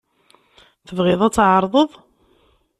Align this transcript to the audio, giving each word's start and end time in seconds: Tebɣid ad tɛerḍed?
Tebɣid 0.87 1.21
ad 1.27 1.33
tɛerḍed? 1.33 1.89